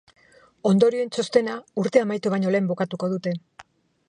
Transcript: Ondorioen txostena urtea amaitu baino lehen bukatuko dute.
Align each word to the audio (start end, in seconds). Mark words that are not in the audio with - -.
Ondorioen 0.69 1.11
txostena 1.17 1.59
urtea 1.83 2.07
amaitu 2.09 2.35
baino 2.37 2.55
lehen 2.57 2.71
bukatuko 2.73 3.13
dute. 3.17 3.37